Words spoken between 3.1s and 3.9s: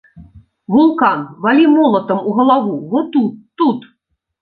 тут, тут!